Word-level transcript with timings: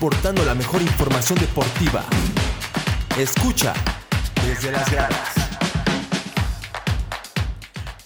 aportando 0.00 0.42
la 0.46 0.54
mejor 0.54 0.80
información 0.80 1.38
deportiva. 1.38 2.02
Escucha 3.18 3.74
desde 4.46 4.72
las 4.72 4.90
gradas. 4.90 5.39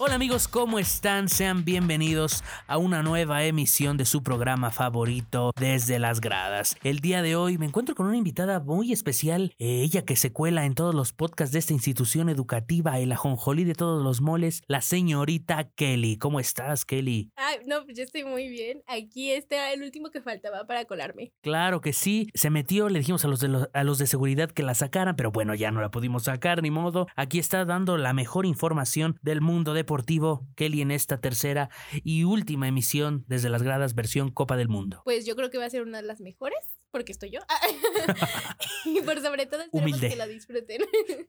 Hola 0.05 0.15
amigos, 0.15 0.47
¿cómo 0.47 0.77
están? 0.77 1.29
Sean 1.29 1.65
bienvenidos 1.65 2.43
a 2.67 2.77
una 2.77 3.01
nueva 3.01 3.43
emisión 3.43 3.97
de 3.97 4.05
su 4.05 4.21
programa 4.21 4.69
favorito 4.69 5.51
desde 5.59 5.97
las 5.97 6.21
gradas. 6.21 6.77
El 6.83 6.99
día 6.99 7.23
de 7.23 7.35
hoy 7.35 7.57
me 7.57 7.65
encuentro 7.65 7.95
con 7.95 8.05
una 8.05 8.15
invitada 8.15 8.59
muy 8.59 8.91
especial, 8.91 9.55
eh, 9.57 9.81
ella 9.81 10.05
que 10.05 10.15
se 10.15 10.31
cuela 10.31 10.67
en 10.67 10.75
todos 10.75 10.93
los 10.93 11.11
podcasts 11.11 11.53
de 11.53 11.57
esta 11.57 11.73
institución 11.73 12.29
educativa, 12.29 12.99
el 12.99 13.13
ajonjolí 13.13 13.63
de 13.63 13.73
todos 13.73 14.03
los 14.03 14.21
moles, 14.21 14.61
la 14.67 14.81
señorita 14.81 15.71
Kelly. 15.71 16.17
¿Cómo 16.17 16.39
estás, 16.39 16.85
Kelly? 16.85 17.31
Ay, 17.35 17.57
no, 17.65 17.83
pues 17.83 17.97
yo 17.97 18.03
estoy 18.03 18.25
muy 18.25 18.47
bien. 18.47 18.83
Aquí 18.85 19.31
era 19.31 19.73
el 19.73 19.81
último 19.81 20.11
que 20.11 20.21
faltaba 20.21 20.67
para 20.67 20.85
colarme. 20.85 21.33
Claro 21.41 21.81
que 21.81 21.93
sí, 21.93 22.29
se 22.35 22.51
metió, 22.51 22.89
le 22.89 22.99
dijimos 22.99 23.25
a 23.25 23.27
los 23.27 23.39
de, 23.39 23.47
los, 23.47 23.69
a 23.73 23.83
los 23.83 23.97
de 23.97 24.05
seguridad 24.05 24.51
que 24.51 24.61
la 24.61 24.75
sacaran, 24.75 25.15
pero 25.15 25.31
bueno, 25.31 25.55
ya 25.55 25.71
no 25.71 25.81
la 25.81 25.89
pudimos 25.89 26.25
sacar, 26.25 26.61
ni 26.61 26.69
modo. 26.69 27.07
Aquí 27.15 27.39
está 27.39 27.65
dando 27.65 27.97
la 27.97 28.13
mejor 28.13 28.45
información 28.45 29.17
del 29.23 29.41
mundo 29.41 29.73
deportivo 29.73 29.94
Kelly 30.55 30.81
en 30.81 30.91
esta 30.91 31.21
tercera 31.21 31.69
y 32.03 32.23
última 32.23 32.67
emisión 32.67 33.23
desde 33.27 33.49
las 33.49 33.63
gradas 33.63 33.95
versión 33.95 34.31
Copa 34.31 34.57
del 34.57 34.67
Mundo. 34.67 35.01
Pues 35.05 35.25
yo 35.25 35.35
creo 35.35 35.49
que 35.49 35.57
va 35.57 35.65
a 35.65 35.69
ser 35.69 35.83
una 35.83 36.01
de 36.01 36.07
las 36.07 36.19
mejores 36.19 36.59
porque 36.91 37.11
estoy 37.11 37.29
yo. 37.29 37.41
y 38.85 39.01
por 39.01 39.21
sobre 39.21 39.45
todo 39.45 39.61
esperemos 39.63 39.99
que 39.99 40.15
la 40.15 40.27
disfruten. 40.27 40.81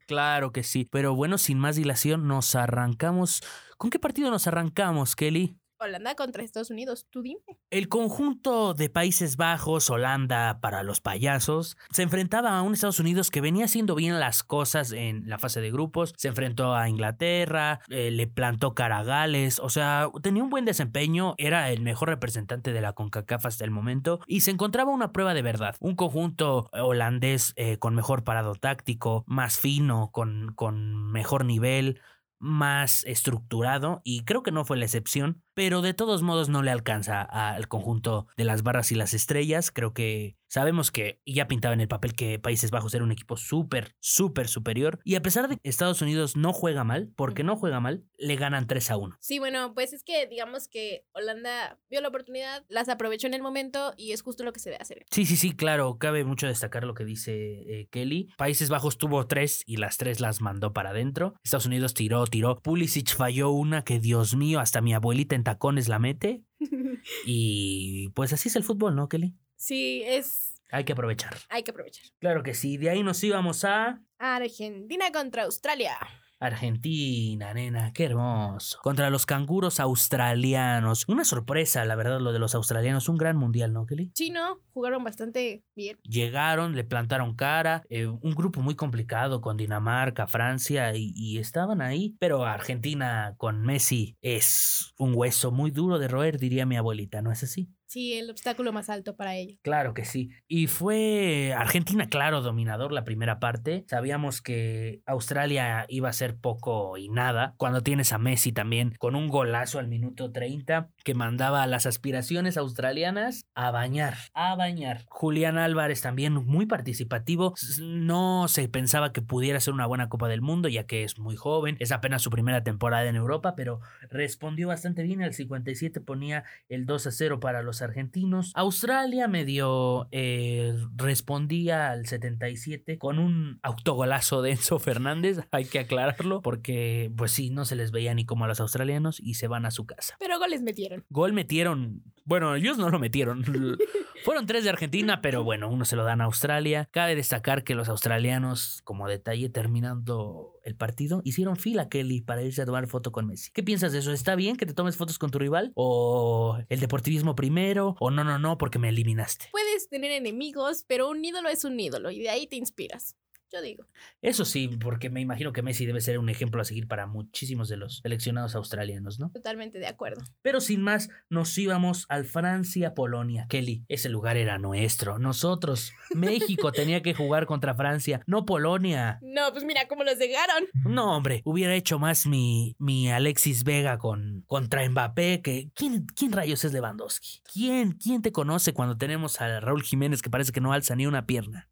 claro 0.07 0.53
que 0.53 0.63
sí, 0.63 0.85
pero 0.85 1.15
bueno, 1.15 1.39
sin 1.39 1.59
más 1.59 1.75
dilación 1.77 2.29
nos 2.29 2.55
arrancamos. 2.55 3.43
¿Con 3.77 3.91
qué 3.91 3.99
partido 3.99 4.31
nos 4.31 4.47
arrancamos, 4.47 5.17
Kelly? 5.17 5.59
Holanda 5.79 6.15
contra 6.15 6.43
Estados 6.43 6.71
Unidos, 6.71 7.07
tú 7.11 7.23
dime. 7.23 7.41
El 7.71 7.89
conjunto 7.89 8.75
de 8.75 8.89
Países 8.89 9.37
Bajos, 9.37 9.91
Holanda 9.91 10.61
para 10.61 10.83
los 10.83 11.01
payasos, 11.01 11.77
se 11.91 12.03
enfrentaba 12.03 12.59
a 12.59 12.63
un 12.63 12.75
Estados 12.75 13.01
Unidos 13.01 13.31
que 13.31 13.41
venía 13.41 13.67
haciendo 13.67 13.95
bien 13.95 14.19
las 14.19 14.43
cosas 14.43 14.93
en 14.93 15.29
la 15.29 15.39
fase 15.39 15.61
de 15.61 15.71
grupos, 15.71 16.15
se 16.17 16.29
enfrentó 16.29 16.75
a 16.75 16.89
Inglaterra, 16.89 17.81
eh, 17.89 18.11
le 18.11 18.27
plantó 18.27 18.75
cara 18.75 18.99
a 18.99 19.05
Gales, 19.05 19.59
o 19.59 19.69
sea, 19.69 20.09
tenía 20.23 20.43
un 20.43 20.51
buen 20.51 20.65
desempeño, 20.65 21.35
era 21.39 21.71
el 21.71 21.83
mejor 21.83 22.09
representante 22.09 22.73
de 22.73 22.81
la 22.81 22.93
CONCACAF 22.93 23.47
hasta 23.47 23.65
el 23.65 23.71
momento 23.71 24.21
y 24.27 24.41
se 24.41 24.51
encontraba 24.51 24.93
una 24.93 25.13
prueba 25.13 25.35
de 25.35 25.43
verdad, 25.43 25.77
un 25.81 25.95
conjunto 25.95 26.71
holandés 26.73 27.53
eh, 27.57 27.79
con 27.79 27.95
mejor 27.95 28.25
parado 28.25 28.55
táctico, 28.55 29.25
más 29.27 29.59
fino, 29.59 30.11
con, 30.13 30.53
con 30.55 31.11
mejor 31.13 31.45
nivel, 31.45 32.01
más 32.39 33.05
estructurado 33.05 34.01
y 34.05 34.25
creo 34.25 34.43
que 34.43 34.53
no 34.53 34.65
fue 34.65 34.77
la 34.77 34.85
excepción 34.85 35.43
pero 35.57 35.81
de 35.81 35.95
todos 35.95 36.21
modos 36.21 36.51
no 36.51 36.63
le 36.63 36.71
alcanza 36.71 37.23
al 37.23 37.67
conjunto 37.67 38.27
de 38.37 38.45
las 38.45 38.63
barras 38.63 38.93
y 38.93 38.95
las 38.95 39.15
estrellas. 39.15 39.71
Creo 39.71 39.95
que 39.95 40.37
sabemos 40.49 40.93
que 40.93 41.23
ya 41.25 41.49
pintaba 41.49 41.73
en 41.73 41.81
el 41.81 41.89
papel 41.89 42.15
que 42.15 42.39
Países 42.39 42.71
Bajos 42.71 42.93
era 42.93 43.03
un 43.03 43.11
equipo 43.11 43.39
súper, 43.39 43.97
súper 43.99 44.49
superior. 44.49 45.01
Y 45.03 45.15
a 45.15 45.23
pesar 45.23 45.49
de 45.49 45.57
que 45.57 45.69
Estados 45.69 46.03
Unidos 46.03 46.37
no 46.37 46.53
juega 46.53 46.85
mal, 46.85 47.11
porque 47.17 47.43
no 47.43 47.57
juega 47.57 47.81
mal, 47.81 48.05
le 48.19 48.37
ganan 48.37 48.67
3 48.67 48.91
a 48.91 48.97
1. 48.99 49.17
Sí, 49.19 49.39
bueno, 49.39 49.73
pues 49.73 49.95
es 49.95 50.05
que 50.05 50.27
digamos 50.27 50.69
que 50.69 51.07
Holanda 51.15 51.81
vio 51.89 52.03
la 52.03 52.09
oportunidad, 52.09 52.67
las 52.69 52.91
aprovechó 52.91 53.27
en 53.27 53.33
el 53.33 53.43
momento 53.43 53.95
y 53.97 54.13
es 54.13 54.21
justo 54.21 54.45
lo 54.45 54.53
que 54.53 54.61
se 54.61 54.69
debe 54.69 54.83
hacer. 54.83 55.07
Sí, 55.11 55.25
sí, 55.25 55.39
sí, 55.39 55.57
claro. 55.57 55.97
Cabe 55.97 56.25
mucho 56.25 56.47
destacar 56.47 56.85
lo 56.85 56.93
que 56.93 57.07
dice 57.07 57.33
eh, 57.33 57.89
Kelly. 57.91 58.29
Países 58.37 58.69
Bajos 58.69 58.99
tuvo 58.99 59.27
tres 59.27 59.63
y 59.65 59.79
las 59.79 59.97
tres 59.97 60.21
las 60.21 60.43
mandó 60.43 60.75
para 60.75 60.91
adentro. 60.91 61.35
Estados 61.43 61.65
Unidos 61.65 61.95
tiró, 61.95 62.27
tiró. 62.27 62.61
Pulisic 62.61 63.17
falló 63.17 63.53
una 63.53 63.85
que, 63.85 64.01
Dios 64.01 64.37
mío, 64.37 64.61
hasta 64.61 64.83
mi 64.83 64.93
abuelita 64.93 65.35
en 65.35 65.46
tacones 65.47 65.87
la 65.87 66.01
mete. 66.01 66.43
y 67.25 68.09
pues 68.11 68.33
así 68.33 68.49
es 68.49 68.57
el 68.57 68.65
fútbol, 68.65 68.97
¿no, 68.97 69.09
Kelly? 69.09 69.37
Sí, 69.55 70.03
es... 70.05 70.61
Hay 70.73 70.83
que 70.83 70.93
aprovechar. 70.93 71.37
Hay 71.49 71.63
que 71.63 71.71
aprovechar. 71.71 72.05
Claro 72.19 72.43
que 72.43 72.53
sí. 72.53 72.77
De 72.79 72.91
ahí 72.91 73.05
nos 73.05 73.23
íbamos 73.23 73.65
a... 73.65 74.03
Argentina 74.19 75.13
contra 75.13 75.45
Australia. 75.45 75.97
Argentina, 76.39 77.55
nena, 77.55 77.93
qué 77.93 78.05
hermoso. 78.05 78.79
Contra 78.83 79.09
los 79.11 79.25
canguros 79.25 79.81
australianos. 79.81 81.09
Una 81.09 81.25
sorpresa, 81.25 81.85
la 81.85 81.97
verdad, 81.97 82.21
lo 82.21 82.33
de 82.33 82.39
los 82.39 82.55
australianos. 82.55 83.09
Un 83.09 83.17
gran 83.17 83.37
mundial, 83.37 83.73
¿no, 83.73 83.87
Kelly? 83.87 84.11
Sí, 84.15 84.31
no, 84.31 84.61
jugaron 84.73 85.03
bastante 85.03 85.65
bien. 85.75 85.99
Llegaron, 86.03 86.77
le 86.77 86.85
plantaron 86.85 87.35
cara. 87.35 87.85
Eh, 87.89 88.07
un 88.07 88.35
grupo 88.35 88.61
muy 88.61 88.75
complicado 88.75 89.41
con 89.41 89.57
Dinamarca, 89.57 90.27
Francia 90.27 90.95
y, 90.95 91.13
y, 91.15 91.39
estaban 91.39 91.81
ahí. 91.81 92.17
Pero 92.19 92.45
Argentina 92.45 93.35
con 93.39 93.63
Messi 93.63 94.17
es 94.21 94.93
un 94.99 95.15
hueso 95.15 95.53
muy 95.53 95.71
duro 95.71 95.99
de 95.99 96.09
roer, 96.09 96.39
diría 96.39 96.67
mi 96.67 96.77
abuelita, 96.77 97.23
¿no 97.23 97.33
es 97.33 97.43
así? 97.43 97.71
Sí, 97.87 98.15
el 98.15 98.31
obstáculo 98.31 98.73
más 98.73 98.91
alto 98.91 99.17
para 99.17 99.37
ellos. 99.37 99.59
Claro 99.63 99.95
que 99.95 100.05
sí. 100.05 100.31
Y 100.49 100.67
fue 100.67 101.55
Argentina, 101.57 102.09
claro, 102.09 102.43
dominador 102.43 102.93
la 102.93 103.05
primera 103.05 103.39
parte. 103.39 103.85
Sabíamos 103.89 104.43
que 104.43 105.03
Australia 105.07 105.87
iba 105.89 106.09
a 106.09 106.13
ser 106.13 106.37
poco 106.37 106.97
y 106.97 107.09
nada. 107.09 107.55
Cuando 107.57 107.83
tienes 107.83 108.13
a 108.13 108.19
Messi 108.19 108.53
también 108.53 108.95
con 108.99 109.15
un 109.15 109.29
golazo 109.29 109.79
al 109.79 109.89
minuto 109.89 110.33
30 110.33 110.91
que 111.05 111.15
mandaba 111.15 111.63
a 111.63 111.67
las 111.67 111.87
aspiraciones 111.87 112.57
australianas 112.57 113.47
a 113.55 113.71
bañar, 113.71 114.17
a 114.35 114.57
bañar. 114.57 115.05
Julián 115.09 115.57
Álvarez 115.57 116.01
también 116.01 116.35
muy 116.35 116.67
participativo. 116.67 117.55
No 117.81 118.49
se 118.49 118.69
pensaba 118.69 119.13
que 119.13 119.23
pudiera 119.23 119.61
ser 119.61 119.75
una 119.75 119.87
buena 119.87 120.09
Copa 120.09 120.29
del 120.29 120.43
Mundo 120.43 120.69
ya 120.69 120.85
que 120.85 121.05
es 121.05 121.19
muy 121.19 121.37
joven. 121.37 121.77
Es 121.79 121.93
apenas 121.93 122.23
su 122.23 122.31
primera 122.31 122.65
temporada 122.65 123.09
en 123.09 123.17
Europa, 123.17 123.55
pero 123.57 123.81
respondió 124.11 124.69
bastante 124.69 125.05
bien. 125.05 125.23
Al 125.23 125.35
57 125.35 126.01
ponía 126.01 126.45
el 126.69 126.87
2 126.87 127.07
a 127.07 127.11
0 127.13 127.41
para 127.41 127.63
los 127.63 127.76
argentinos. 127.83 128.53
Australia 128.55 129.29
medio 129.29 130.09
eh, 130.13 130.75
respondía 130.97 131.91
al 131.91 132.07
77 132.07 132.99
con 132.99 133.19
un 133.19 133.59
autogolazo 133.63 134.43
de 134.43 134.53
Enzo 134.53 134.79
Fernández, 134.79 135.41
hay 135.51 135.65
que 135.65 135.81
aclararlo, 135.81 136.43
porque 136.43 137.11
pues 137.17 137.33
sí, 137.33 137.51
no 137.51 137.65
se 137.65 137.77
les 137.77 137.91
veía 137.91 138.15
ni 138.15 138.25
como 138.25 138.45
a 138.45 138.49
los 138.49 138.61
australianos 138.61 139.21
y 139.21 139.35
se 139.35 139.49
van 139.49 139.67
a 139.67 139.71
su 139.71 139.87
casa. 139.87 140.17
Pero 140.19 140.39
goles 140.39 140.63
metieron. 140.63 141.05
Gol 141.11 141.33
metieron, 141.33 142.03
bueno, 142.25 142.55
ellos 142.55 142.79
no 142.79 142.91
lo 142.91 142.99
metieron. 142.99 143.45
Fueron 144.25 144.47
tres 144.47 144.65
de 144.65 144.71
Argentina, 144.71 145.21
pero 145.23 145.45
bueno, 145.45 145.69
uno 145.69 145.85
se 145.85 145.95
lo 145.95 146.05
dan 146.05 146.21
a 146.21 146.25
Australia. 146.25 146.89
Cabe 146.91 147.15
destacar 147.15 147.63
que 147.63 147.75
los 147.75 147.89
australianos, 147.89 148.81
como 148.83 149.09
detalle, 149.09 149.49
terminando 149.49 150.56
el 150.67 150.75
partido, 150.75 151.23
hicieron 151.25 151.57
fila, 151.57 151.89
Kelly, 151.89 152.21
para 152.21 152.43
irse 152.43 152.61
a 152.61 152.67
tomar 152.67 152.87
foto 152.89 153.13
con 153.13 153.27
Messi. 153.27 153.51
¿Qué 153.53 153.63
piensas 153.63 153.93
de 153.93 154.01
eso? 154.01 154.13
¿Está 154.13 154.35
bien 154.35 154.57
que 154.57 154.67
te 154.67 154.75
tomes 154.75 154.97
fotos 154.97 155.19
con 155.19 155.31
tu 155.31 155.39
rival? 155.39 155.73
¿O 155.75 156.59
el 156.69 156.81
deportivismo 156.81 157.37
primero? 157.37 157.97
¿O 158.01 158.11
no, 158.11 158.25
no, 158.25 158.39
no, 158.39 158.59
porque 158.59 158.79
me 158.79 158.89
eliminaste? 158.89 159.47
Puedes 159.53 159.89
tener 159.89 160.11
enemigos, 160.11 160.85
pero 160.87 161.09
un 161.09 161.25
ídolo 161.25 161.49
es 161.49 161.65
un 161.65 161.79
ídolo 161.79 162.11
y 162.11 162.19
de 162.19 162.31
ahí 162.31 162.47
te 162.47 162.57
inspiras 162.57 163.17
yo 163.53 163.63
digo. 163.63 163.87
Eso 164.23 164.45
sí, 164.45 164.69
porque 164.69 165.11
me 165.11 165.21
imagino 165.21 165.53
que 165.53 165.63
Messi 165.63 165.87
debe 165.87 166.01
ser 166.01 166.19
un 166.19 166.29
ejemplo 166.29 166.61
a 166.61 166.65
seguir 166.65 166.89
para 166.89 167.07
muchísimos 167.07 167.69
de 167.69 167.77
los 167.77 167.99
seleccionados 167.99 168.55
australianos, 168.55 169.19
¿no? 169.19 169.31
Totalmente 169.31 169.79
de 169.79 169.87
acuerdo. 169.87 170.23
Pero 170.43 170.61
sin 170.61 170.83
más, 170.83 171.09
nos 171.29 171.57
íbamos 171.57 172.07
al 172.09 172.25
Francia-Polonia. 172.25 173.47
Kelly, 173.49 173.85
ese 173.89 174.09
lugar 174.09 174.37
era 174.37 174.59
nuestro. 174.59 175.19
Nosotros, 175.19 175.93
México, 176.15 176.73
tenía 176.73 177.03
que 177.03 177.15
jugar 177.15 177.47
contra 177.47 177.75
Francia, 177.75 178.23
no 178.27 178.45
Polonia. 178.45 179.19
No, 179.23 179.53
pues 179.53 179.65
mira 179.65 179.89
cómo 179.89 180.05
los 180.05 180.19
dejaron. 180.19 180.65
No, 180.85 181.17
hombre, 181.17 181.43
hubiera 181.45 181.75
hecho 181.75 181.99
más 181.99 182.27
mi, 182.27 182.77
mi 182.79 183.11
Alexis 183.11 183.65
Vega 183.65 183.99
con, 183.99 184.43
contra 184.47 184.89
Mbappé 184.89 185.43
que... 185.43 185.71
¿quién, 185.75 186.07
¿Quién 186.07 186.33
rayos 186.33 186.65
es 186.65 186.73
Lewandowski? 186.73 187.43
¿Quién, 187.53 187.93
¿Quién 187.93 188.23
te 188.23 188.33
conoce 188.33 188.73
cuando 188.73 188.97
tenemos 188.97 189.41
a 189.41 189.61
Raúl 189.61 189.83
Jiménez 189.83 190.23
que 190.23 190.31
parece 190.31 190.53
que 190.53 190.61
no 190.61 190.73
alza 190.73 190.97
ni 190.97 191.07
una 191.07 191.27
pierna? 191.27 191.69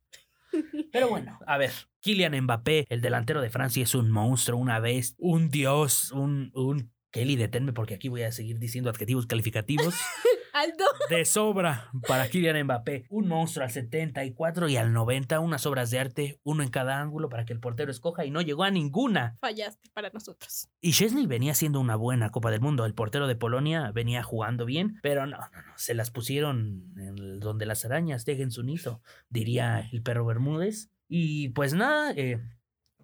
Pero 0.94 1.08
bueno, 1.08 1.40
a 1.44 1.58
ver, 1.58 1.72
Kylian 2.02 2.40
Mbappé, 2.42 2.86
el 2.88 3.00
delantero 3.00 3.40
de 3.40 3.50
Francia, 3.50 3.82
es 3.82 3.96
un 3.96 4.12
monstruo, 4.12 4.60
una 4.60 4.78
vez, 4.78 5.16
un 5.18 5.50
dios, 5.50 6.12
un, 6.12 6.52
un... 6.54 6.92
Kelly, 7.10 7.34
deténme 7.34 7.72
porque 7.72 7.94
aquí 7.94 8.08
voy 8.08 8.22
a 8.22 8.30
seguir 8.30 8.60
diciendo 8.60 8.90
adjetivos 8.90 9.26
calificativos. 9.26 9.96
De 11.10 11.24
sobra 11.24 11.90
para 12.06 12.28
Kylian 12.28 12.64
Mbappé. 12.64 13.06
Un 13.10 13.28
monstruo 13.28 13.64
al 13.64 13.70
74 13.70 14.68
y 14.68 14.76
al 14.76 14.92
90, 14.92 15.40
unas 15.40 15.66
obras 15.66 15.90
de 15.90 15.98
arte, 15.98 16.40
uno 16.44 16.62
en 16.62 16.70
cada 16.70 17.00
ángulo 17.00 17.28
para 17.28 17.44
que 17.44 17.52
el 17.52 17.60
portero 17.60 17.90
escoja 17.90 18.24
y 18.24 18.30
no 18.30 18.40
llegó 18.40 18.64
a 18.64 18.70
ninguna. 18.70 19.36
Fallaste 19.40 19.90
para 19.92 20.10
nosotros. 20.10 20.68
Y 20.80 20.92
Chesney 20.92 21.26
venía 21.26 21.54
siendo 21.54 21.80
una 21.80 21.96
buena 21.96 22.30
Copa 22.30 22.50
del 22.50 22.60
Mundo. 22.60 22.86
El 22.86 22.94
portero 22.94 23.26
de 23.26 23.36
Polonia 23.36 23.90
venía 23.92 24.22
jugando 24.22 24.64
bien, 24.64 24.98
pero 25.02 25.26
no, 25.26 25.38
no, 25.38 25.62
no. 25.62 25.72
Se 25.76 25.94
las 25.94 26.10
pusieron 26.10 26.92
en 26.96 27.40
donde 27.40 27.66
las 27.66 27.84
arañas 27.84 28.24
dejen 28.24 28.50
su 28.50 28.62
nido, 28.62 29.02
diría 29.28 29.88
el 29.92 30.02
perro 30.02 30.26
Bermúdez. 30.26 30.90
Y 31.08 31.50
pues 31.50 31.74
nada, 31.74 32.12
eh, 32.16 32.40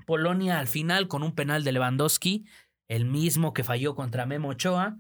Polonia 0.07 0.59
al 0.59 0.67
final 0.67 1.09
con 1.09 1.23
un 1.23 1.35
penal 1.35 1.65
de 1.65 1.73
Lewandowski, 1.73 2.47
el 2.89 3.05
mismo 3.05 3.53
que 3.53 3.63
falló 3.63 3.95
contra 3.95 4.27
Memo 4.27 4.49
Ochoa 4.49 4.99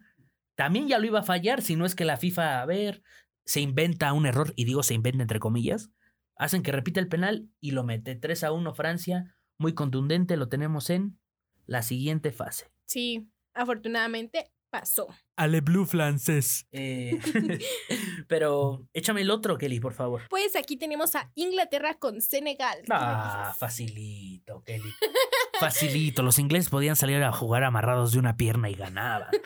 también 0.60 0.88
ya 0.88 0.98
lo 0.98 1.06
iba 1.06 1.20
a 1.20 1.22
fallar, 1.22 1.62
si 1.62 1.74
no 1.74 1.86
es 1.86 1.94
que 1.94 2.04
la 2.04 2.18
FIFA, 2.18 2.60
a 2.60 2.66
ver, 2.66 3.02
se 3.46 3.62
inventa 3.62 4.12
un 4.12 4.26
error, 4.26 4.52
y 4.56 4.66
digo 4.66 4.82
se 4.82 4.92
inventa 4.92 5.22
entre 5.22 5.40
comillas, 5.40 5.90
hacen 6.36 6.62
que 6.62 6.70
repita 6.70 7.00
el 7.00 7.08
penal 7.08 7.48
y 7.60 7.70
lo 7.70 7.82
mete 7.82 8.14
3 8.14 8.44
a 8.44 8.52
1 8.52 8.74
Francia, 8.74 9.34
muy 9.56 9.72
contundente, 9.72 10.36
lo 10.36 10.50
tenemos 10.50 10.90
en 10.90 11.18
la 11.64 11.80
siguiente 11.80 12.30
fase. 12.30 12.70
Sí, 12.84 13.26
afortunadamente 13.54 14.52
pasó. 14.68 15.08
Ale 15.34 15.62
Blue 15.62 15.86
francés. 15.86 16.66
Eh, 16.72 17.18
pero 18.28 18.86
échame 18.92 19.22
el 19.22 19.30
otro, 19.30 19.56
Kelly, 19.56 19.80
por 19.80 19.94
favor. 19.94 20.24
Pues 20.28 20.56
aquí 20.56 20.76
tenemos 20.76 21.14
a 21.14 21.32
Inglaterra 21.36 21.94
con 21.94 22.20
Senegal. 22.20 22.82
¿Qué 22.84 22.92
me 22.92 22.98
Ah, 23.00 23.56
facilito, 23.58 24.62
Kelly. 24.62 24.90
Facilito. 25.60 26.22
Los 26.22 26.38
ingleses 26.38 26.70
podían 26.70 26.96
salir 26.96 27.22
a 27.22 27.32
jugar 27.32 27.64
amarrados 27.64 28.12
de 28.12 28.18
una 28.18 28.36
pierna 28.36 28.70
y 28.70 28.74
ganaban. 28.74 29.28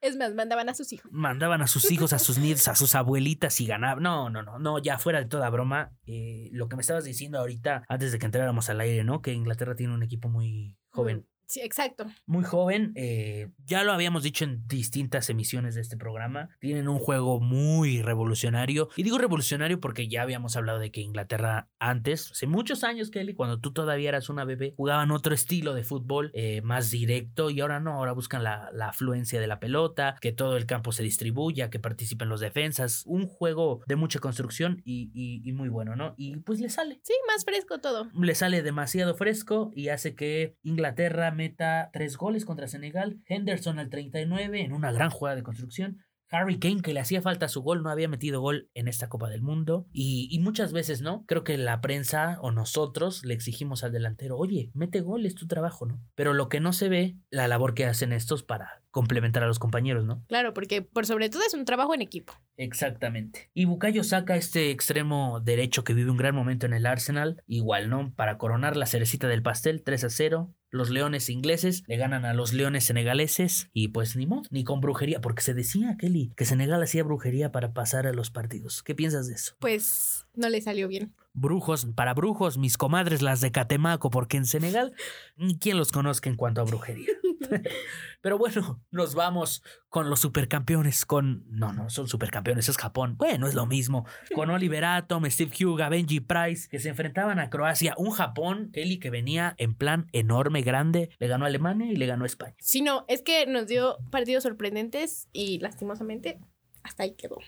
Es 0.00 0.16
más, 0.16 0.34
mandaban 0.34 0.68
a 0.68 0.74
sus 0.74 0.92
hijos. 0.92 1.10
Mandaban 1.10 1.62
a 1.62 1.66
sus 1.66 1.90
hijos, 1.90 2.12
a 2.12 2.20
sus 2.20 2.38
nietos, 2.38 2.68
a 2.68 2.76
sus 2.76 2.94
abuelitas 2.94 3.60
y 3.60 3.66
ganaban. 3.66 4.02
No, 4.02 4.30
no, 4.30 4.42
no, 4.42 4.58
no, 4.58 4.78
ya 4.78 4.98
fuera 4.98 5.18
de 5.18 5.26
toda 5.26 5.50
broma. 5.50 5.90
eh, 6.06 6.48
lo 6.52 6.68
que 6.68 6.76
me 6.76 6.82
estabas 6.82 7.04
diciendo 7.04 7.38
ahorita, 7.40 7.82
antes 7.88 8.12
de 8.12 8.18
que 8.18 8.26
entráramos 8.26 8.68
al 8.70 8.80
aire, 8.80 9.02
¿no? 9.02 9.20
Que 9.20 9.32
Inglaterra 9.32 9.74
tiene 9.74 9.94
un 9.94 10.02
equipo 10.04 10.28
muy 10.28 10.76
joven. 10.90 11.26
Sí, 11.46 11.60
exacto. 11.60 12.06
muy 12.26 12.44
joven. 12.44 12.92
eh, 12.96 13.48
ya 13.64 13.82
lo 13.84 13.92
habíamos 13.92 14.22
dicho 14.22 14.44
en 14.44 14.66
distintas 14.66 15.30
emisiones 15.30 15.74
de 15.74 15.80
este 15.80 15.96
programa. 15.96 16.48
Tienen 16.60 16.88
un 16.88 16.98
juego 16.98 17.40
muy 17.40 18.02
revolucionario. 18.02 18.88
Y 18.96 19.02
digo 19.02 19.18
revolucionario 19.18 19.80
porque 19.80 20.08
ya 20.08 20.22
habíamos 20.22 20.56
hablado 20.56 20.78
de 20.78 20.90
que 20.90 21.00
Inglaterra 21.00 21.68
antes, 21.78 22.32
hace 22.32 22.46
muchos 22.46 22.84
años, 22.84 23.10
Kelly, 23.10 23.34
cuando 23.34 23.58
tú 23.60 23.72
todavía 23.72 24.08
eras 24.08 24.28
una 24.28 24.44
bebé, 24.44 24.74
jugaban 24.76 25.10
otro 25.10 25.34
estilo 25.34 25.74
de 25.74 25.84
fútbol 25.84 26.30
eh, 26.34 26.60
más 26.62 26.90
directo. 26.90 27.50
Y 27.50 27.60
ahora 27.60 27.80
no, 27.80 27.92
ahora 27.94 28.12
buscan 28.12 28.42
la, 28.44 28.70
la 28.72 28.88
afluencia 28.88 29.40
de 29.40 29.46
la 29.46 29.60
pelota, 29.60 30.16
que 30.20 30.32
todo 30.32 30.56
el 30.56 30.66
campo 30.66 30.92
se 30.92 31.02
distribuya, 31.02 31.70
que 31.70 31.78
participen 31.78 32.28
los 32.28 32.40
defensas. 32.40 33.02
Un 33.06 33.26
juego 33.26 33.82
de 33.86 33.96
mucha 33.96 34.18
construcción 34.18 34.82
y, 34.84 35.10
y- 35.14 35.42
y 35.48 35.52
muy 35.52 35.68
bueno, 35.68 35.96
¿no? 35.96 36.14
Y 36.16 36.36
pues 36.38 36.60
le 36.60 36.68
sale 36.70 37.00
Sí, 37.02 37.14
más 37.28 37.44
fresco 37.44 37.78
todo. 37.78 38.08
le 38.20 38.34
sale 38.34 38.62
demasiado 38.62 39.14
fresco 39.14 39.70
y 39.74 39.88
hace 39.88 40.14
que 40.14 40.56
Inglaterra 40.62 41.30
meta 41.36 41.90
tres 41.92 42.16
goles 42.16 42.44
contra 42.44 42.66
Senegal. 42.66 43.20
Henderson 43.26 43.78
al 43.78 43.90
39 43.90 44.62
en 44.62 44.72
una 44.72 44.90
gran 44.90 45.10
jugada 45.10 45.36
de 45.36 45.44
construcción. 45.44 45.98
Harry 46.30 46.58
Kane, 46.58 46.82
que 46.82 46.92
le 46.92 47.00
hacía 47.00 47.22
falta 47.22 47.48
su 47.48 47.62
gol, 47.62 47.82
no 47.82 47.90
había 47.90 48.08
metido 48.08 48.40
gol 48.40 48.68
en 48.74 48.88
esta 48.88 49.08
Copa 49.08 49.28
del 49.28 49.42
Mundo. 49.42 49.86
Y, 49.92 50.28
y 50.30 50.40
muchas 50.40 50.72
veces, 50.72 51.00
¿no? 51.00 51.24
Creo 51.26 51.44
que 51.44 51.56
la 51.56 51.80
prensa 51.80 52.38
o 52.40 52.50
nosotros 52.50 53.24
le 53.24 53.34
exigimos 53.34 53.84
al 53.84 53.92
delantero, 53.92 54.36
oye, 54.36 54.70
mete 54.74 55.00
gol, 55.00 55.24
es 55.24 55.34
tu 55.34 55.46
trabajo, 55.46 55.86
¿no? 55.86 56.00
Pero 56.14 56.34
lo 56.34 56.48
que 56.48 56.60
no 56.60 56.72
se 56.72 56.88
ve, 56.88 57.16
la 57.30 57.48
labor 57.48 57.74
que 57.74 57.86
hacen 57.86 58.12
estos 58.12 58.42
para 58.42 58.82
complementar 58.96 59.42
a 59.42 59.46
los 59.46 59.58
compañeros, 59.58 60.06
¿no? 60.06 60.24
Claro, 60.26 60.54
porque 60.54 60.80
por 60.80 61.04
sobre 61.04 61.28
todo 61.28 61.42
es 61.46 61.52
un 61.52 61.66
trabajo 61.66 61.94
en 61.94 62.00
equipo. 62.00 62.32
Exactamente. 62.56 63.50
Y 63.52 63.66
Bukayo 63.66 64.02
saca 64.02 64.36
este 64.36 64.70
extremo 64.70 65.40
derecho 65.40 65.84
que 65.84 65.92
vive 65.92 66.10
un 66.10 66.16
gran 66.16 66.34
momento 66.34 66.64
en 66.64 66.72
el 66.72 66.86
Arsenal. 66.86 67.42
Igual, 67.46 67.90
¿no? 67.90 68.14
Para 68.14 68.38
coronar 68.38 68.74
la 68.76 68.86
cerecita 68.86 69.28
del 69.28 69.42
pastel, 69.42 69.82
3 69.82 70.04
a 70.04 70.08
0. 70.08 70.54
Los 70.76 70.90
leones 70.90 71.28
ingleses 71.28 71.82
le 71.86 71.96
ganan 71.96 72.24
a 72.24 72.34
los 72.34 72.52
leones 72.52 72.84
senegaleses. 72.84 73.70
Y 73.72 73.88
pues 73.88 74.16
ni 74.16 74.26
modo, 74.26 74.42
ni 74.50 74.64
con 74.64 74.80
brujería. 74.80 75.20
Porque 75.20 75.42
se 75.42 75.54
decía, 75.54 75.96
Kelly, 75.98 76.32
que 76.36 76.44
Senegal 76.44 76.82
hacía 76.82 77.02
brujería 77.02 77.52
para 77.52 77.72
pasar 77.72 78.06
a 78.06 78.12
los 78.12 78.30
partidos. 78.30 78.82
¿Qué 78.82 78.94
piensas 78.94 79.26
de 79.26 79.34
eso? 79.34 79.54
Pues 79.58 80.26
no 80.34 80.48
le 80.48 80.60
salió 80.60 80.88
bien. 80.88 81.14
Brujos, 81.38 81.86
para 81.94 82.14
brujos, 82.14 82.56
mis 82.56 82.78
comadres 82.78 83.20
las 83.20 83.42
de 83.42 83.52
Catemaco, 83.52 84.08
porque 84.08 84.38
en 84.38 84.46
Senegal, 84.46 84.94
ni 85.36 85.58
quien 85.58 85.76
los 85.76 85.92
conozca 85.92 86.30
en 86.30 86.36
cuanto 86.36 86.62
a 86.62 86.64
brujería. 86.64 87.12
Pero 88.22 88.38
bueno, 88.38 88.82
nos 88.90 89.14
vamos 89.14 89.62
con 89.88 90.08
los 90.10 90.20
supercampeones, 90.20 91.04
con... 91.04 91.44
No, 91.48 91.74
no, 91.74 91.90
son 91.90 92.08
supercampeones, 92.08 92.70
es 92.70 92.78
Japón. 92.78 93.16
Bueno, 93.18 93.46
es 93.46 93.54
lo 93.54 93.66
mismo. 93.66 94.06
Con 94.34 94.48
Oliver 94.48 94.84
Atom, 94.84 95.26
Steve 95.26 95.52
Huga, 95.64 95.90
Benji 95.90 96.20
Price, 96.20 96.68
que 96.68 96.78
se 96.78 96.88
enfrentaban 96.88 97.38
a 97.38 97.50
Croacia. 97.50 97.94
Un 97.98 98.12
Japón, 98.12 98.70
Kelly, 98.72 98.98
que 98.98 99.10
venía 99.10 99.54
en 99.58 99.74
plan 99.74 100.08
enorme, 100.12 100.62
grande. 100.62 101.10
Le 101.18 101.28
ganó 101.28 101.44
a 101.44 101.48
Alemania 101.48 101.92
y 101.92 101.96
le 101.96 102.06
ganó 102.06 102.24
a 102.24 102.26
España. 102.26 102.56
Sí, 102.58 102.80
no, 102.80 103.04
es 103.08 103.20
que 103.20 103.46
nos 103.46 103.66
dio 103.66 103.98
partidos 104.10 104.42
sorprendentes 104.42 105.28
y 105.32 105.58
lastimosamente 105.58 106.40
hasta 106.82 107.02
ahí 107.02 107.14
quedó. 107.14 107.38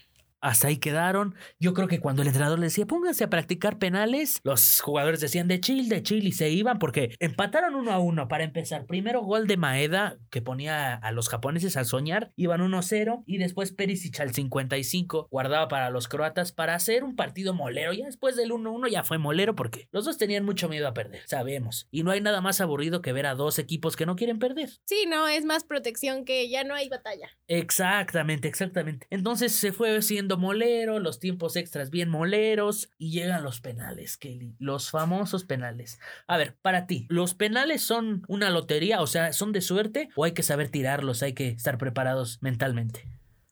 Hasta 0.41 0.69
ahí 0.69 0.77
quedaron. 0.77 1.35
Yo 1.59 1.75
creo 1.75 1.89
que 1.89 2.01
cuando 2.01 2.23
el 2.23 2.29
entrenador 2.29 2.59
le 2.59 2.67
decía, 2.67 2.87
pónganse 2.87 3.25
a 3.25 3.31
practicar 3.31 3.79
penales, 3.79 4.41
los 4.45 4.81
jugadores 4.81 5.21
decían 5.21 5.49
de 5.49 5.61
chill, 5.61 5.89
de 5.89 6.03
chill 6.03 6.27
y 6.27 6.33
se 6.33 6.51
iban 6.51 6.79
porque 6.79 7.15
empataron 7.19 7.75
uno 7.75 7.93
a 7.93 7.99
uno 7.99 8.29
para 8.29 8.45
empezar. 8.45 8.87
Primero 8.87 9.23
gol 9.23 9.47
de 9.47 9.57
Maeda 9.57 10.19
que 10.31 10.43
ponía 10.43 10.95
a 10.95 11.13
los 11.13 11.29
japoneses 11.29 11.77
a 11.77 11.85
soñar, 11.85 12.33
iban 12.37 12.61
1-0 12.61 13.25
y 13.27 13.39
después 13.39 13.73
Perisic 13.73 14.21
al 14.21 14.33
55 14.33 15.29
guardaba 15.31 15.69
para 15.69 15.91
los 15.91 16.09
croatas 16.09 16.53
para 16.53 16.75
hacer 16.75 17.05
un 17.05 17.17
partido 17.17 17.55
molero. 17.55 17.93
Ya 17.93 18.07
después 18.07 18.37
del 18.37 18.51
1-1 18.51 18.89
ya 18.91 19.05
fue 19.05 19.19
molero 19.19 19.55
porque 19.55 19.89
los 19.93 20.05
dos 20.05 20.19
tenían 20.19 20.45
mucho 20.45 20.69
miedo 20.69 20.87
a 20.89 20.95
perder, 20.95 21.23
sabemos. 21.27 21.89
Y 21.91 22.03
no 22.03 22.11
hay 22.11 22.21
nada 22.21 22.41
más 22.41 22.61
aburrido 22.61 23.03
que 23.03 23.13
ver 23.13 23.27
a 23.27 23.35
dos 23.35 23.59
equipos 23.59 23.97
que 23.97 24.07
no 24.07 24.17
quieren 24.17 24.39
perder. 24.39 24.71
Sí, 24.85 25.07
no, 25.09 25.29
es 25.29 25.45
más 25.45 25.65
protección 25.65 26.25
que 26.25 26.49
ya 26.49 26.65
no 26.65 26.75
hay 26.75 26.89
batalla. 26.89 27.31
Exactamente, 27.49 28.49
exactamente. 28.49 29.07
Entonces 29.11 29.53
se 29.55 29.73
fue 29.73 30.01
siendo 30.03 30.28
molero, 30.37 30.99
los 30.99 31.21
tiempos 31.21 31.57
extras 31.57 31.91
bien 31.91 32.09
moleros 32.09 32.91
y 32.99 33.13
llegan 33.13 33.45
los 33.45 33.61
penales, 33.61 34.17
Kelly, 34.19 34.57
los 34.59 34.91
famosos 34.91 35.45
penales. 35.45 35.99
A 36.27 36.37
ver, 36.37 36.57
para 36.61 36.87
ti, 36.87 37.07
¿los 37.09 37.35
penales 37.35 37.83
son 37.83 38.25
una 38.29 38.51
lotería, 38.51 39.01
o 39.01 39.07
sea, 39.07 39.33
son 39.33 39.53
de 39.53 39.61
suerte 39.61 40.09
o 40.17 40.25
hay 40.25 40.33
que 40.33 40.43
saber 40.43 40.69
tirarlos, 40.69 41.23
hay 41.23 41.33
que 41.33 41.49
estar 41.49 41.79
preparados 41.79 42.39
mentalmente? 42.43 43.05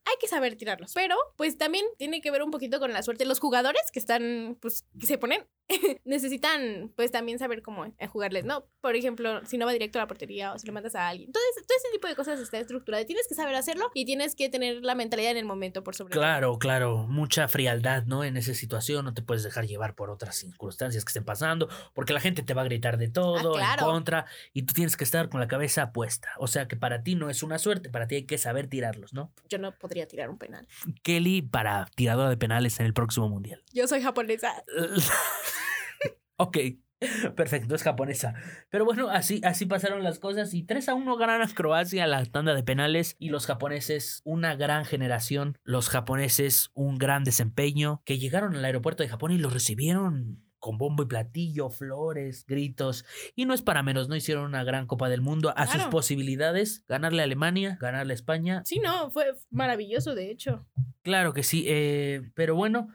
Hay 0.04 0.14
que 0.20 0.28
saber 0.28 0.56
tirarlos, 0.56 0.92
pero 0.94 1.16
pues 1.36 1.58
también 1.58 1.84
tiene 1.98 2.20
que 2.20 2.30
ver 2.30 2.42
un 2.42 2.50
poquito 2.50 2.78
con 2.78 2.92
la 2.92 3.02
suerte. 3.02 3.24
Los 3.24 3.40
jugadores 3.40 3.90
que 3.92 3.98
están, 3.98 4.56
pues, 4.60 4.86
que 5.00 5.06
se 5.06 5.18
ponen, 5.18 5.44
necesitan 6.04 6.92
pues 6.94 7.10
también 7.10 7.38
saber 7.38 7.62
cómo 7.62 7.86
eh, 7.86 8.06
jugarles, 8.06 8.44
¿no? 8.44 8.66
Por 8.80 8.96
ejemplo, 8.96 9.44
si 9.44 9.58
no 9.58 9.66
va 9.66 9.72
directo 9.72 9.98
a 9.98 10.02
la 10.02 10.06
portería 10.06 10.52
o 10.52 10.58
si 10.58 10.66
lo 10.66 10.72
mandas 10.72 10.94
a 10.94 11.08
alguien. 11.08 11.28
Entonces, 11.28 11.66
todo 11.66 11.76
ese 11.76 11.88
tipo 11.92 12.08
de 12.08 12.14
cosas 12.14 12.40
está 12.40 12.58
estructurado. 12.58 13.04
Tienes 13.04 13.26
que 13.28 13.34
saber 13.34 13.54
hacerlo 13.54 13.90
y 13.94 14.04
tienes 14.04 14.34
que 14.34 14.48
tener 14.48 14.84
la 14.84 14.94
mentalidad 14.94 15.32
en 15.32 15.38
el 15.38 15.44
momento 15.44 15.82
por 15.82 15.94
sobre 15.94 16.12
todo. 16.12 16.20
Claro, 16.20 16.58
claro, 16.58 17.06
mucha 17.08 17.48
frialdad, 17.48 18.04
¿no? 18.04 18.24
En 18.24 18.36
esa 18.36 18.54
situación 18.54 19.04
no 19.04 19.14
te 19.14 19.22
puedes 19.22 19.42
dejar 19.42 19.66
llevar 19.66 19.94
por 19.94 20.10
otras 20.10 20.36
circunstancias 20.36 21.04
que 21.04 21.10
estén 21.10 21.24
pasando, 21.24 21.68
porque 21.94 22.12
la 22.12 22.20
gente 22.20 22.42
te 22.42 22.54
va 22.54 22.62
a 22.62 22.64
gritar 22.64 22.96
de 22.98 23.08
todo, 23.08 23.54
claro. 23.54 23.86
en 23.86 23.92
contra, 23.92 24.26
y 24.52 24.62
tú 24.62 24.74
tienes 24.74 24.96
que 24.96 25.04
estar 25.04 25.28
con 25.28 25.40
la 25.40 25.48
cabeza 25.48 25.92
puesta. 25.92 26.28
O 26.38 26.46
sea 26.46 26.68
que 26.68 26.76
para 26.76 27.02
ti 27.02 27.14
no 27.14 27.30
es 27.30 27.42
una 27.42 27.58
suerte, 27.58 27.90
para 27.90 28.06
ti 28.06 28.16
hay 28.16 28.24
que 28.24 28.38
saber 28.38 28.68
tirarlos, 28.68 29.12
¿no? 29.12 29.32
Yo 29.48 29.58
no 29.58 29.72
podría 29.72 30.06
tirar 30.06 30.30
un 30.30 30.38
penal. 30.38 30.66
Kelly 31.02 31.42
para 31.42 31.86
tiradora 31.94 32.30
de 32.30 32.36
penales 32.36 32.78
en 32.80 32.86
el 32.86 32.94
próximo 32.94 33.28
mundial. 33.28 33.62
Yo 33.72 33.88
soy 33.88 34.00
japonesa. 34.00 34.64
ok, 36.36 36.58
perfecto, 37.36 37.74
es 37.74 37.82
japonesa. 37.82 38.34
Pero 38.70 38.84
bueno, 38.84 39.08
así, 39.08 39.40
así 39.44 39.66
pasaron 39.66 40.02
las 40.02 40.18
cosas 40.18 40.54
y 40.54 40.62
3 40.62 40.88
a 40.88 40.94
1 40.94 41.16
ganan 41.16 41.42
a 41.42 41.48
Croacia 41.48 42.06
la 42.06 42.24
tanda 42.24 42.54
de 42.54 42.62
penales 42.62 43.16
y 43.18 43.28
los 43.28 43.46
japoneses 43.46 44.22
una 44.24 44.56
gran 44.56 44.84
generación, 44.84 45.58
los 45.62 45.88
japoneses 45.88 46.70
un 46.74 46.98
gran 46.98 47.24
desempeño 47.24 48.02
que 48.04 48.18
llegaron 48.18 48.56
al 48.56 48.64
aeropuerto 48.64 49.02
de 49.02 49.08
Japón 49.08 49.32
y 49.32 49.38
los 49.38 49.52
recibieron 49.52 50.42
con 50.58 50.78
bombo 50.78 51.04
y 51.04 51.06
platillo, 51.06 51.70
flores, 51.70 52.44
gritos. 52.46 53.04
Y 53.36 53.44
no 53.44 53.54
es 53.54 53.62
para 53.62 53.84
menos, 53.84 54.08
no 54.08 54.16
hicieron 54.16 54.46
una 54.46 54.64
gran 54.64 54.86
Copa 54.86 55.08
del 55.08 55.20
Mundo 55.20 55.52
a 55.56 55.66
sus 55.66 55.84
posibilidades, 55.84 56.84
ganarle 56.88 57.20
a 57.22 57.24
Alemania, 57.24 57.78
ganarle 57.80 58.14
a 58.14 58.16
España, 58.16 58.62
Sí, 58.64 58.80
no, 58.80 59.10
fue 59.10 59.34
maravilloso, 59.50 60.14
de 60.16 60.30
hecho. 60.30 60.66
Claro 61.02 61.32
que 61.34 61.44
sí, 61.44 61.66
eh, 61.68 62.32
pero 62.34 62.56
bueno, 62.56 62.88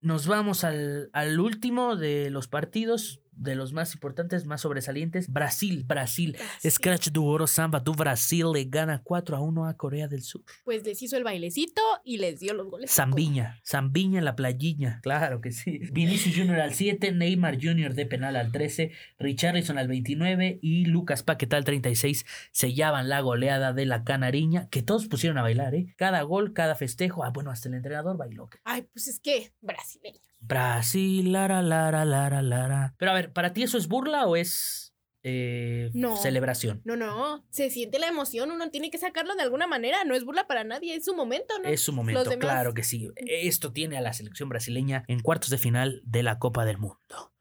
nos 0.00 0.26
vamos 0.26 0.64
al, 0.64 1.10
al 1.12 1.40
último 1.40 1.96
de 1.96 2.30
los 2.30 2.48
partidos, 2.48 3.20
de 3.40 3.54
los 3.54 3.72
más 3.72 3.94
importantes, 3.94 4.44
más 4.44 4.60
sobresalientes. 4.60 5.28
Brasil, 5.28 5.84
Brasil. 5.84 6.32
Brasil. 6.32 6.70
Scratch 6.70 7.08
du 7.08 7.26
Oro 7.26 7.46
Samba, 7.46 7.82
tu 7.82 7.94
Brasil 7.94 8.46
le 8.52 8.64
gana 8.64 9.02
4 9.02 9.36
a 9.36 9.40
1 9.40 9.66
a 9.66 9.76
Corea 9.76 10.08
del 10.08 10.22
Sur. 10.22 10.42
Pues 10.64 10.84
les 10.84 11.00
hizo 11.02 11.16
el 11.16 11.24
bailecito 11.24 11.82
y 12.04 12.18
les 12.18 12.40
dio 12.40 12.54
los 12.54 12.68
goles. 12.68 12.90
Zambiña, 12.90 13.60
Zambiña 13.64 14.18
en 14.18 14.24
la 14.24 14.36
playiña, 14.36 15.00
claro 15.02 15.40
que 15.40 15.52
sí. 15.52 15.80
Vinicius 15.92 16.36
Junior 16.36 16.60
al 16.60 16.74
7, 16.74 17.12
Neymar 17.12 17.58
Junior 17.60 17.94
de 17.94 18.06
penal 18.06 18.36
al 18.36 18.52
13, 18.52 18.92
Richarlison 19.18 19.78
al 19.78 19.88
29 19.88 20.58
y 20.60 20.84
Lucas 20.84 21.22
Paquetá 21.22 21.56
al 21.56 21.64
36 21.64 22.24
sellaban 22.52 23.08
la 23.08 23.20
goleada 23.20 23.72
de 23.72 23.86
la 23.86 24.04
Canariña, 24.04 24.68
que 24.68 24.82
todos 24.82 25.06
pusieron 25.06 25.38
a 25.38 25.42
bailar, 25.42 25.74
¿eh? 25.74 25.94
Cada 25.96 26.22
gol, 26.22 26.52
cada 26.52 26.74
festejo, 26.74 27.24
ah, 27.24 27.30
bueno, 27.30 27.50
hasta 27.50 27.68
el 27.68 27.74
entrenador 27.74 28.16
bailó. 28.16 28.48
Ay, 28.64 28.82
pues 28.92 29.08
es 29.08 29.20
que 29.20 29.52
brasileño. 29.60 30.29
Brasil, 30.40 31.32
lara, 31.32 31.62
lara, 31.62 32.04
lara, 32.04 32.42
lara. 32.42 32.94
Pero 32.98 33.10
a 33.10 33.14
ver, 33.14 33.32
¿para 33.32 33.52
ti 33.52 33.62
eso 33.62 33.78
es 33.78 33.86
burla 33.88 34.26
o 34.26 34.36
es 34.36 34.94
eh, 35.22 35.90
No. 35.92 36.16
celebración? 36.16 36.80
No, 36.84 36.96
no, 36.96 37.44
se 37.50 37.68
siente 37.70 37.98
la 37.98 38.08
emoción, 38.08 38.50
uno 38.50 38.70
tiene 38.70 38.90
que 38.90 38.96
sacarlo 38.98 39.34
de 39.34 39.42
alguna 39.42 39.66
manera, 39.66 40.02
no 40.04 40.14
es 40.14 40.24
burla 40.24 40.46
para 40.46 40.64
nadie, 40.64 40.94
es 40.96 41.04
su 41.04 41.14
momento, 41.14 41.54
¿no? 41.62 41.68
Es 41.68 41.82
su 41.82 41.92
momento, 41.92 42.24
demás- 42.24 42.38
claro 42.38 42.72
que 42.74 42.82
sí. 42.82 43.10
Esto 43.16 43.72
tiene 43.72 43.98
a 43.98 44.00
la 44.00 44.14
selección 44.14 44.48
brasileña 44.48 45.04
en 45.08 45.20
cuartos 45.20 45.50
de 45.50 45.58
final 45.58 46.00
de 46.04 46.22
la 46.22 46.38
Copa 46.38 46.64
del 46.64 46.78
Mundo. 46.78 47.32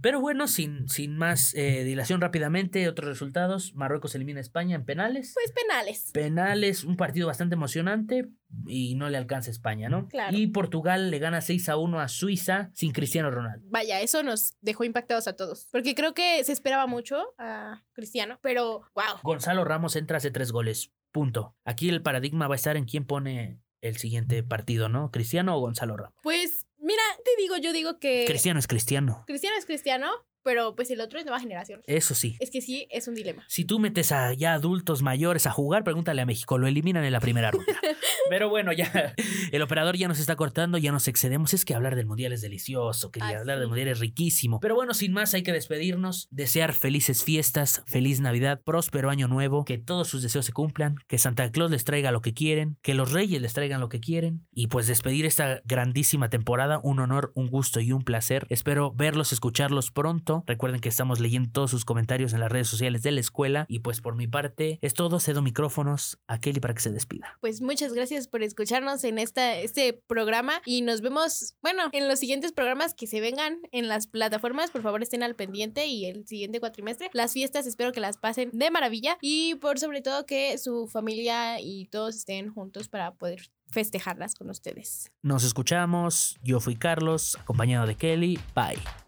Pero 0.00 0.20
bueno, 0.20 0.48
sin, 0.48 0.88
sin 0.88 1.16
más 1.16 1.54
eh, 1.54 1.84
dilación 1.84 2.20
rápidamente, 2.20 2.88
otros 2.88 3.08
resultados. 3.08 3.74
Marruecos 3.74 4.14
elimina 4.14 4.38
a 4.38 4.42
España 4.42 4.76
en 4.76 4.84
penales. 4.84 5.32
Pues 5.34 5.52
penales. 5.52 6.10
Penales, 6.12 6.84
un 6.84 6.96
partido 6.96 7.26
bastante 7.26 7.54
emocionante 7.54 8.28
y 8.66 8.94
no 8.94 9.10
le 9.10 9.18
alcanza 9.18 9.50
a 9.50 9.52
España, 9.52 9.88
¿no? 9.88 10.08
Claro. 10.08 10.36
Y 10.36 10.46
Portugal 10.48 11.10
le 11.10 11.18
gana 11.18 11.40
6 11.40 11.68
a 11.68 11.76
1 11.76 12.00
a 12.00 12.08
Suiza 12.08 12.70
sin 12.74 12.92
Cristiano 12.92 13.30
Ronaldo. 13.30 13.66
Vaya, 13.70 14.00
eso 14.00 14.22
nos 14.22 14.56
dejó 14.60 14.84
impactados 14.84 15.28
a 15.28 15.36
todos, 15.36 15.68
porque 15.70 15.94
creo 15.94 16.14
que 16.14 16.42
se 16.44 16.52
esperaba 16.52 16.86
mucho 16.86 17.34
a 17.38 17.82
Cristiano, 17.92 18.38
pero 18.42 18.82
wow. 18.94 19.20
Gonzalo 19.22 19.64
Ramos 19.64 19.96
entra 19.96 20.18
hace 20.18 20.30
tres 20.30 20.52
goles. 20.52 20.92
Punto. 21.12 21.56
Aquí 21.64 21.88
el 21.88 22.02
paradigma 22.02 22.48
va 22.48 22.54
a 22.54 22.56
estar 22.56 22.76
en 22.76 22.84
quién 22.84 23.04
pone 23.06 23.60
el 23.80 23.96
siguiente 23.96 24.42
partido, 24.42 24.88
¿no? 24.88 25.10
¿Cristiano 25.10 25.56
o 25.56 25.60
Gonzalo 25.60 25.96
Ramos? 25.96 26.14
Pues, 26.22 26.65
mira, 26.86 27.02
te 27.24 27.30
digo, 27.36 27.56
yo 27.56 27.72
digo 27.72 27.98
que. 27.98 28.24
Cristiano 28.26 28.58
es 28.58 28.66
cristiano. 28.66 29.24
Cristiano 29.26 29.56
es 29.58 29.66
cristiano, 29.66 30.10
pero 30.46 30.76
pues 30.76 30.92
el 30.92 31.00
otro 31.00 31.18
es 31.18 31.24
nueva 31.24 31.40
generación. 31.40 31.80
Eso 31.88 32.14
sí. 32.14 32.36
Es 32.38 32.52
que 32.52 32.60
sí, 32.60 32.86
es 32.90 33.08
un 33.08 33.16
dilema. 33.16 33.44
Si 33.48 33.64
tú 33.64 33.80
metes 33.80 34.12
a 34.12 34.32
ya 34.32 34.54
adultos 34.54 35.02
mayores 35.02 35.48
a 35.48 35.50
jugar, 35.50 35.82
pregúntale 35.82 36.22
a 36.22 36.24
México, 36.24 36.56
lo 36.56 36.68
eliminan 36.68 37.04
en 37.04 37.10
la 37.12 37.18
primera 37.18 37.50
ronda. 37.50 37.66
Pero 38.30 38.48
bueno, 38.48 38.72
ya 38.72 39.14
el 39.50 39.62
operador 39.62 39.96
ya 39.96 40.06
nos 40.06 40.20
está 40.20 40.36
cortando, 40.36 40.78
ya 40.78 40.92
nos 40.92 41.08
excedemos. 41.08 41.52
Es 41.52 41.64
que 41.64 41.74
hablar 41.74 41.96
del 41.96 42.06
mundial 42.06 42.32
es 42.32 42.42
delicioso, 42.42 43.10
quería 43.10 43.38
Ah, 43.38 43.40
hablar 43.40 43.58
del 43.58 43.66
mundial 43.66 43.88
es 43.88 43.98
riquísimo. 43.98 44.60
Pero 44.60 44.76
bueno, 44.76 44.94
sin 44.94 45.12
más, 45.12 45.34
hay 45.34 45.42
que 45.42 45.52
despedirnos, 45.52 46.28
desear 46.30 46.72
felices 46.74 47.24
fiestas, 47.24 47.82
feliz 47.86 48.20
Navidad, 48.20 48.60
próspero 48.64 49.10
año 49.10 49.26
nuevo, 49.26 49.64
que 49.64 49.78
todos 49.78 50.06
sus 50.06 50.22
deseos 50.22 50.46
se 50.46 50.52
cumplan, 50.52 50.96
que 51.08 51.18
Santa 51.18 51.50
Claus 51.50 51.72
les 51.72 51.84
traiga 51.84 52.12
lo 52.12 52.20
que 52.20 52.34
quieren, 52.34 52.78
que 52.82 52.94
los 52.94 53.10
reyes 53.10 53.42
les 53.42 53.52
traigan 53.52 53.80
lo 53.80 53.88
que 53.88 53.98
quieren 53.98 54.46
y 54.52 54.68
pues 54.68 54.86
despedir 54.86 55.26
esta 55.26 55.60
grandísima 55.64 56.30
temporada, 56.30 56.80
un 56.84 57.00
honor, 57.00 57.32
un 57.34 57.48
gusto 57.48 57.80
y 57.80 57.90
un 57.90 58.02
placer. 58.02 58.46
Espero 58.48 58.92
verlos, 58.92 59.32
escucharlos 59.32 59.90
pronto. 59.90 60.35
Recuerden 60.46 60.80
que 60.80 60.88
estamos 60.88 61.20
leyendo 61.20 61.50
todos 61.50 61.70
sus 61.70 61.84
comentarios 61.84 62.32
en 62.32 62.40
las 62.40 62.50
redes 62.50 62.68
sociales 62.68 63.02
de 63.02 63.12
la 63.12 63.20
escuela 63.20 63.66
y 63.68 63.80
pues 63.80 64.00
por 64.00 64.16
mi 64.16 64.26
parte 64.26 64.78
es 64.82 64.94
todo, 64.94 65.20
cedo 65.20 65.42
micrófonos 65.42 66.18
a 66.26 66.38
Kelly 66.38 66.60
para 66.60 66.74
que 66.74 66.80
se 66.80 66.90
despida. 66.90 67.36
Pues 67.40 67.60
muchas 67.60 67.92
gracias 67.92 68.28
por 68.28 68.42
escucharnos 68.42 69.04
en 69.04 69.18
esta, 69.18 69.56
este 69.56 69.92
programa 70.06 70.60
y 70.64 70.82
nos 70.82 71.00
vemos, 71.00 71.56
bueno, 71.62 71.84
en 71.92 72.08
los 72.08 72.18
siguientes 72.18 72.52
programas 72.52 72.94
que 72.94 73.06
se 73.06 73.20
vengan 73.20 73.58
en 73.72 73.88
las 73.88 74.06
plataformas. 74.06 74.70
Por 74.70 74.82
favor, 74.82 75.02
estén 75.02 75.22
al 75.22 75.34
pendiente 75.34 75.86
y 75.86 76.06
el 76.06 76.26
siguiente 76.26 76.60
cuatrimestre. 76.60 77.10
Las 77.12 77.32
fiestas 77.32 77.66
espero 77.66 77.92
que 77.92 78.00
las 78.00 78.18
pasen 78.18 78.50
de 78.52 78.70
maravilla 78.70 79.18
y 79.20 79.54
por 79.56 79.78
sobre 79.78 80.02
todo 80.02 80.26
que 80.26 80.58
su 80.58 80.88
familia 80.88 81.60
y 81.60 81.86
todos 81.86 82.16
estén 82.16 82.52
juntos 82.52 82.88
para 82.88 83.14
poder 83.14 83.50
festejarlas 83.68 84.34
con 84.34 84.50
ustedes. 84.50 85.10
Nos 85.22 85.44
escuchamos, 85.44 86.38
yo 86.42 86.60
fui 86.60 86.76
Carlos, 86.76 87.36
acompañado 87.40 87.86
de 87.86 87.96
Kelly, 87.96 88.38
bye. 88.54 89.05